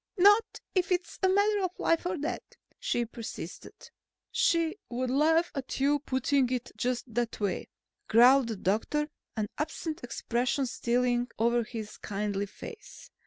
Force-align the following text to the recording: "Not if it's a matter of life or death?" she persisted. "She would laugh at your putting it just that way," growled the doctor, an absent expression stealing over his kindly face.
"Not 0.17 0.59
if 0.73 0.91
it's 0.91 1.19
a 1.21 1.29
matter 1.29 1.61
of 1.61 1.77
life 1.79 2.07
or 2.07 2.17
death?" 2.17 2.41
she 2.79 3.05
persisted. 3.05 3.91
"She 4.31 4.77
would 4.89 5.11
laugh 5.11 5.51
at 5.53 5.79
your 5.79 5.99
putting 5.99 6.49
it 6.49 6.71
just 6.75 7.13
that 7.13 7.39
way," 7.39 7.67
growled 8.07 8.47
the 8.47 8.55
doctor, 8.57 9.09
an 9.37 9.45
absent 9.59 10.03
expression 10.03 10.65
stealing 10.65 11.27
over 11.37 11.63
his 11.63 11.97
kindly 11.97 12.47
face. 12.47 13.11